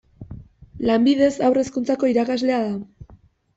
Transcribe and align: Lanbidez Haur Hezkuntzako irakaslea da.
Lanbidez 0.91 1.37
Haur 1.49 1.61
Hezkuntzako 1.65 2.11
irakaslea 2.15 2.61
da. 2.67 3.15